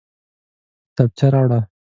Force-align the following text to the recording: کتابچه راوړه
کتابچه 0.93 1.27
راوړه 1.33 1.59